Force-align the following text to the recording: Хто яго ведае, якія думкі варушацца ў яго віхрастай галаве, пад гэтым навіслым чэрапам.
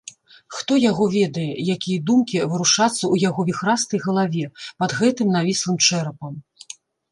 Хто 0.59 0.77
яго 0.91 1.05
ведае, 1.15 1.49
якія 1.73 1.99
думкі 2.07 2.37
варушацца 2.55 2.97
ў 2.97 3.15
яго 3.27 3.47
віхрастай 3.51 4.03
галаве, 4.09 4.45
пад 4.83 4.99
гэтым 5.05 5.27
навіслым 5.39 5.81
чэрапам. 5.89 6.33